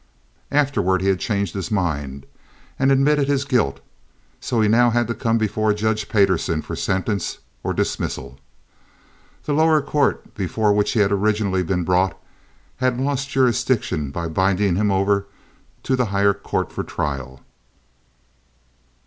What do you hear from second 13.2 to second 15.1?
jurisdiction by binding him